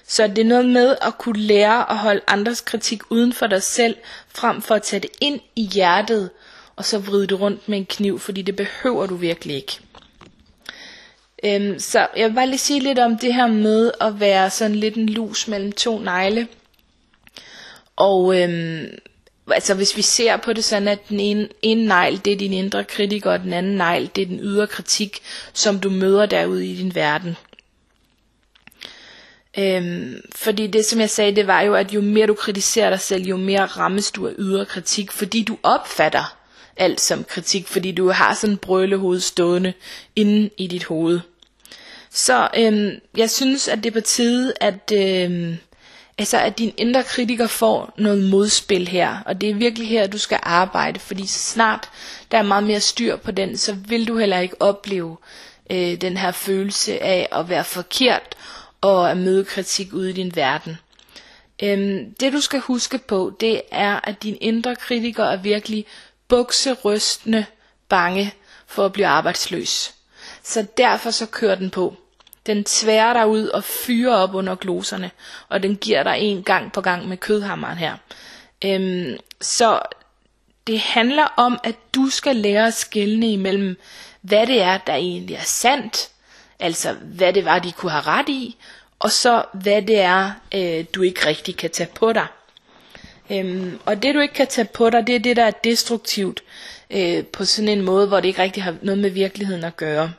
[0.08, 3.63] Så det er noget med at kunne lære at holde andres kritik uden for dig
[3.63, 3.95] selv,
[4.36, 6.29] frem for at tage det ind i hjertet,
[6.75, 9.79] og så vride det rundt med en kniv, fordi det behøver du virkelig ikke.
[11.43, 14.75] Øhm, så jeg vil bare lige sige lidt om det her med at være sådan
[14.75, 16.47] lidt en lus mellem to negle.
[17.95, 18.86] Og øhm,
[19.53, 22.53] altså hvis vi ser på det sådan, at den ene, ene negl, det er din
[22.53, 25.19] indre kritiker, og den anden negl, det er den ydre kritik,
[25.53, 27.38] som du møder derude i din verden.
[29.58, 32.99] Øhm, fordi det som jeg sagde, det var jo, at jo mere du kritiserer dig
[32.99, 36.38] selv, jo mere rammes du af ydre kritik, fordi du opfatter
[36.77, 39.73] alt som kritik, fordi du har sådan en brølehoved stående
[40.15, 41.19] inde i dit hoved.
[42.10, 45.58] Så øhm, jeg synes, at det er på tide, at øhm,
[46.17, 50.17] Altså at din indre kritiker får noget modspil her, og det er virkelig her, du
[50.17, 51.89] skal arbejde, fordi så snart
[52.32, 55.17] der er meget mere styr på den, så vil du heller ikke opleve
[55.69, 58.36] øh, den her følelse af at være forkert
[58.82, 60.78] og at møde kritik ude i din verden.
[61.63, 65.86] Øhm, det du skal huske på, det er, at din indre kritiker er virkelig
[66.28, 67.45] bukserystende
[67.89, 68.34] bange
[68.67, 69.93] for at blive arbejdsløs.
[70.43, 71.95] Så derfor så kører den på.
[72.45, 75.12] Den tværer dig ud og fyrer op under gloserne,
[75.49, 77.95] og den giver dig en gang på gang med kødhammeren her.
[78.65, 79.79] Øhm, så
[80.67, 83.77] det handler om, at du skal lære at skelne imellem,
[84.21, 86.10] hvad det er, der egentlig er sandt,
[86.60, 88.58] altså hvad det var, de kunne have ret i,
[88.99, 92.27] og så hvad det er, øh, du ikke rigtig kan tage på dig.
[93.29, 96.43] Øhm, og det du ikke kan tage på dig, det er det, der er destruktivt
[96.89, 100.13] øh, på sådan en måde, hvor det ikke rigtig har noget med virkeligheden at gøre.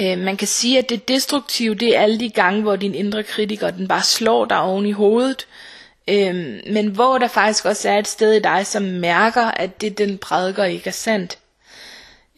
[0.00, 3.22] Øh, man kan sige, at det destruktive, det er alle de gange, hvor din indre
[3.22, 5.46] kritiker, den bare slår dig oven i hovedet.
[6.08, 6.34] Øh,
[6.72, 10.18] men hvor der faktisk også er et sted i dig, som mærker, at det den
[10.18, 11.38] prædiker ikke er sandt.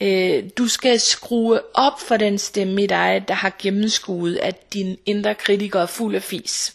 [0.01, 4.99] Øh, du skal skrue op for den stemme i dig, der har gennemskuet, at din
[5.07, 6.75] indre kritiker er fuld af fis.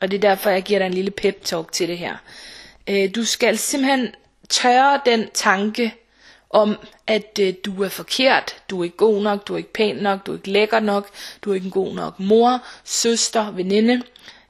[0.00, 2.16] Og det er derfor, jeg giver dig en lille pep talk til det her.
[2.88, 4.08] Øh, du skal simpelthen
[4.48, 5.94] tørre den tanke,
[6.50, 9.96] om, at øh, du er forkert, du er ikke god nok, du er ikke pæn
[9.96, 11.08] nok, du er ikke lækker nok,
[11.42, 14.02] du er ikke en god nok mor, søster, veninde.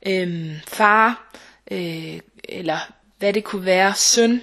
[0.06, 1.32] øh, far,
[1.70, 2.78] øh, eller
[3.18, 4.42] hvad det kunne være, søn.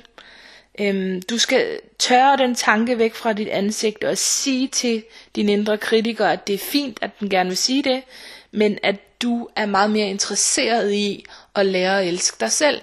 [0.79, 5.03] Øhm, du skal tørre den tanke væk fra dit ansigt og sige til
[5.35, 8.03] din indre kritiker, at det er fint, at den gerne vil sige det,
[8.51, 12.81] men at du er meget mere interesseret i at lære at elske dig selv.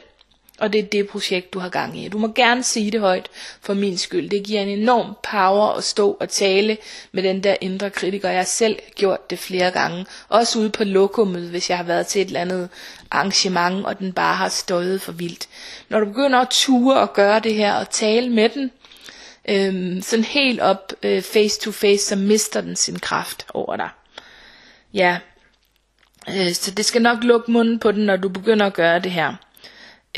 [0.59, 2.09] Og det er det projekt, du har gang i.
[2.09, 3.29] Du må gerne sige det højt
[3.61, 4.31] for min skyld.
[4.31, 6.77] Det giver en enorm power at stå og tale
[7.13, 8.29] med den der indre kritiker.
[8.29, 10.07] Jeg har selv gjort det flere gange.
[10.29, 12.69] Også ude på lokummet, hvis jeg har været til et eller andet
[13.11, 15.49] arrangement, og den bare har stået for vildt.
[15.89, 18.71] Når du begynder at ture og gøre det her og tale med den,
[19.49, 23.89] øhm, sådan helt op øh, face to face, så mister den sin kraft over dig.
[24.95, 25.19] Ja,
[26.29, 29.13] øh, så det skal nok lukke munden på den, når du begynder at gøre det
[29.13, 29.35] her.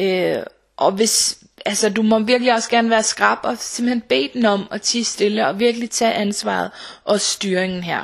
[0.00, 0.36] Øh,
[0.76, 4.68] og hvis, altså du må virkelig også gerne være skrab og simpelthen bede den om
[4.70, 6.70] at tige stille og virkelig tage ansvaret
[7.04, 8.02] og styringen her.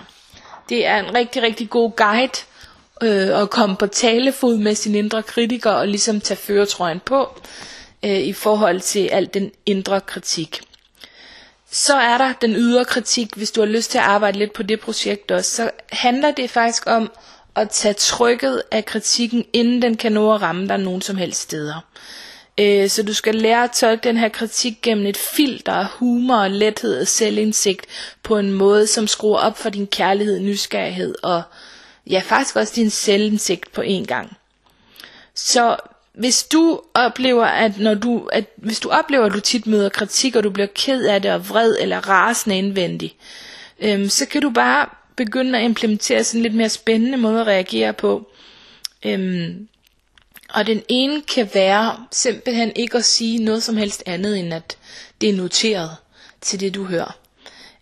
[0.68, 2.33] Det er en rigtig, rigtig god guide
[3.02, 7.40] øh, at komme på talefod med sin indre kritiker og ligesom tage føretrøjen på
[8.02, 10.61] øh, i forhold til al den indre kritik.
[11.70, 14.62] Så er der den ydre kritik, hvis du har lyst til at arbejde lidt på
[14.62, 17.11] det projekt også, så handler det faktisk om
[17.56, 21.40] at tage trykket af kritikken, inden den kan nå at ramme dig nogen som helst
[21.40, 21.84] steder.
[22.58, 26.36] Øh, så du skal lære at tolke den her kritik gennem et filter af humor
[26.36, 27.86] og lethed og selvindsigt
[28.22, 31.42] på en måde, som skruer op for din kærlighed, nysgerrighed og
[32.10, 34.36] ja, faktisk også din selvindsigt på en gang.
[35.34, 35.76] Så
[36.14, 40.36] hvis du oplever, at når du, at hvis du oplever, at du tit møder kritik,
[40.36, 43.16] og du bliver ked af det og vred eller rasende indvendig,
[43.80, 44.88] øhm, så kan du bare
[45.24, 48.30] begynde at implementere sådan en lidt mere spændende måde at reagere på.
[49.06, 49.68] Øhm,
[50.48, 54.76] og den ene kan være simpelthen ikke at sige noget som helst andet, end at
[55.20, 55.96] det er noteret
[56.40, 57.18] til det, du hører.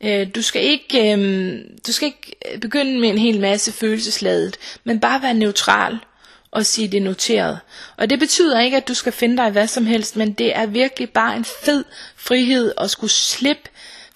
[0.01, 5.01] Øh, du skal ikke, øh, du skal ikke begynde med en hel masse følelsesladet, men
[5.01, 5.99] bare være neutral
[6.51, 7.59] og sige det er noteret.
[7.97, 10.67] Og det betyder ikke, at du skal finde dig hvad som helst, men det er
[10.67, 11.85] virkelig bare en fed
[12.17, 13.63] frihed at skulle slippe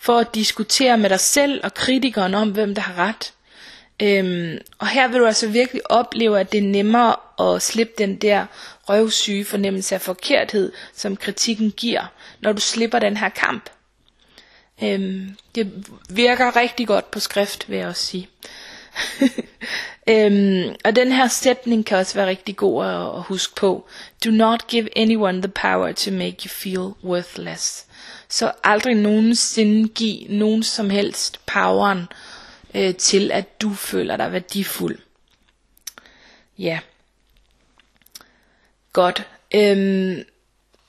[0.04, 3.32] for at diskutere med dig selv og kritikeren om, hvem der har ret.
[4.02, 7.16] Øhm, og her vil du altså virkelig opleve, at det er nemmere
[7.54, 8.46] at slippe den der
[8.88, 13.70] røvsyge fornemmelse af forkerthed, som kritikken giver, når du slipper den her kamp.
[14.82, 18.28] Øhm, det virker rigtig godt på skrift, vil jeg også sige.
[20.10, 23.86] øhm, og den her sætning kan også være rigtig god at, at huske på.
[24.24, 27.86] Do not give anyone the power to make you feel worthless.
[28.28, 32.08] Så aldrig nogensinde give nogen som helst poweren
[32.74, 34.98] øh, til, at du føler dig værdifuld.
[36.58, 36.78] Ja.
[38.92, 39.26] Godt.
[39.54, 40.24] Øhm,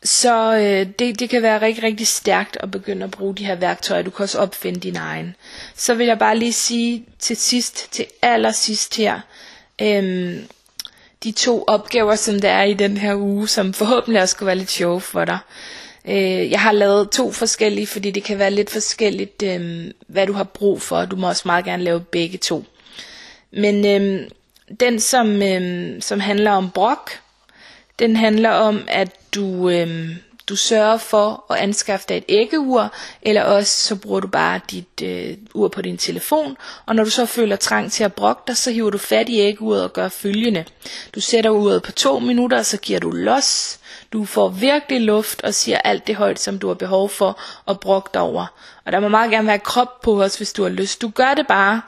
[0.06, 3.56] så øh, det, det kan være rigtig, rigtig stærkt at begynde at bruge de her
[3.56, 4.02] værktøjer.
[4.02, 5.36] Du kan også opfinde din egen.
[5.76, 9.20] Så vil jeg bare lige sige til sidst, til allersidst her,
[9.82, 10.36] øh,
[11.24, 14.56] de to opgaver, som der er i den her uge, som forhåbentlig også skal være
[14.56, 15.38] lidt sjove for dig.
[16.08, 20.34] Øh, jeg har lavet to forskellige, fordi det kan være lidt forskelligt, øh, hvad du
[20.34, 21.06] har brug for.
[21.06, 22.63] Du må også meget gerne lave begge to.
[23.52, 24.28] Men øh,
[24.80, 27.12] den, som, øh, som handler om brok,
[28.00, 30.15] den handler om, at du, øhm,
[30.50, 35.02] du sørger for at anskaffe dig et æggeur, eller også så bruger du bare dit
[35.04, 38.58] øh, ur på din telefon, og når du så føler trang til at brokke dig,
[38.58, 40.65] så hiver du fat i æggeuret og gør følgende.
[41.15, 43.80] Du sætter uret på to minutter, og så giver du los,
[44.13, 47.80] du får virkelig luft og siger alt det højt, som du har behov for at
[47.80, 48.45] brokke dig over.
[48.86, 51.02] Og der må meget gerne være krop på os, hvis du har lyst.
[51.02, 51.82] Du gør det bare,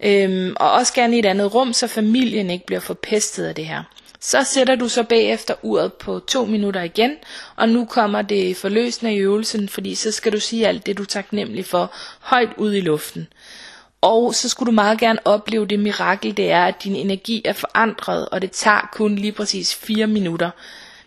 [0.00, 3.66] øhm, og også gerne i et andet rum, så familien ikke bliver forpestet af det
[3.66, 3.82] her.
[4.24, 7.16] Så sætter du så bagefter uret på to minutter igen,
[7.56, 11.02] og nu kommer det forløsende i øvelsen, fordi så skal du sige alt det, du
[11.02, 13.26] er taknemmelig for, højt ud i luften.
[14.00, 17.52] Og så skulle du meget gerne opleve det mirakel, det er, at din energi er
[17.52, 20.50] forandret, og det tager kun lige præcis 4 minutter,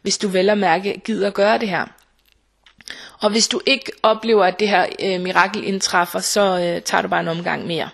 [0.01, 1.85] hvis du vel at mærke gider gøre det her.
[3.21, 7.07] Og hvis du ikke oplever, at det her øh, mirakel indtræffer, så øh, tager du
[7.07, 7.89] bare en omgang mere.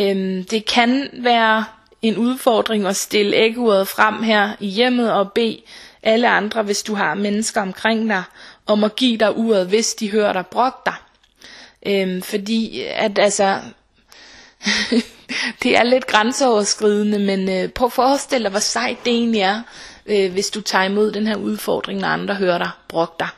[0.00, 1.64] Øhm, det kan være
[2.02, 5.60] en udfordring at stille æggeuret frem her i hjemmet og bede
[6.02, 8.22] alle andre, hvis du har mennesker omkring dig,
[8.66, 10.94] om at give dig uret, hvis de hører dig brokke dig.
[11.86, 13.58] Øhm, fordi at altså,
[15.62, 19.62] det er lidt grænseoverskridende, men øh, prøv at forestille dig, hvor sejt det egentlig er,
[20.06, 23.28] øh, hvis du tager imod den her udfordring, når andre hører dig brokke dig.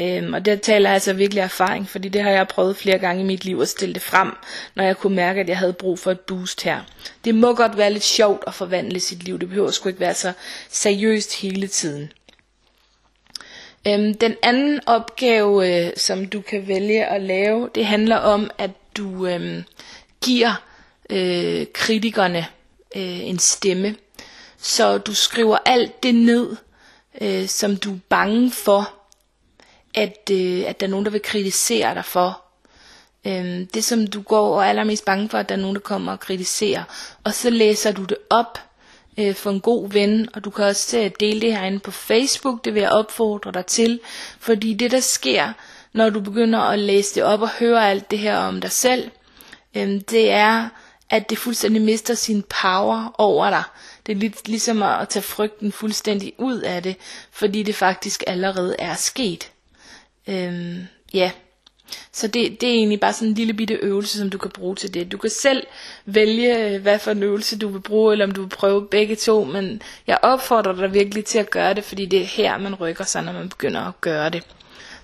[0.00, 3.22] Øhm, og der taler jeg altså virkelig erfaring, fordi det har jeg prøvet flere gange
[3.22, 4.32] i mit liv at stille det frem,
[4.74, 6.80] når jeg kunne mærke, at jeg havde brug for et boost her.
[7.24, 10.14] Det må godt være lidt sjovt at forvandle sit liv, det behøver sgu ikke være
[10.14, 10.32] så
[10.70, 12.12] seriøst hele tiden.
[13.86, 18.70] Øhm, den anden opgave, øh, som du kan vælge at lave, det handler om, at
[18.96, 19.62] du øh,
[20.24, 20.62] giver
[21.10, 22.46] øh, kritikerne
[22.96, 23.96] øh, en stemme.
[24.58, 26.56] Så du skriver alt det ned,
[27.20, 28.93] øh, som du er bange for,
[29.94, 32.40] at, øh, at der er nogen, der vil kritisere dig for.
[33.26, 35.80] Øh, det, som du går og er allermest bange for, at der er nogen, der
[35.80, 36.82] kommer og kritiserer.
[37.24, 38.58] Og så læser du det op
[39.18, 42.64] øh, for en god ven, og du kan også øh, dele det herinde på Facebook,
[42.64, 44.00] det vil jeg opfordre dig til,
[44.40, 45.52] fordi det der sker,
[45.92, 49.10] når du begynder at læse det op og høre alt det her om dig selv,
[49.74, 50.68] øh, det er,
[51.10, 53.62] at det fuldstændig mister sin power over dig.
[54.06, 56.96] Det er lidt ligesom at tage frygten fuldstændig ud af det,
[57.32, 59.50] fordi det faktisk allerede er sket.
[60.28, 61.30] Øhm, ja,
[62.12, 64.76] så det, det er egentlig bare sådan en lille bitte øvelse, som du kan bruge
[64.76, 65.12] til det.
[65.12, 65.66] Du kan selv
[66.06, 69.16] vælge, øh, hvad for en øvelse du vil bruge, eller om du vil prøve begge
[69.16, 72.74] to, men jeg opfordrer dig virkelig til at gøre det, fordi det er her, man
[72.74, 74.42] rykker sig, når man begynder at gøre det.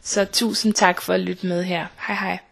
[0.03, 1.87] Så tusind tak for at lytte med her.
[2.07, 2.50] Hej hej.